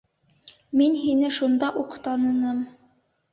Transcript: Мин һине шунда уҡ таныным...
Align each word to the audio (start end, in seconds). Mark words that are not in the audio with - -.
Мин 0.79 0.97
һине 1.01 1.29
шунда 1.35 1.69
уҡ 1.83 1.99
таныным... 2.09 2.65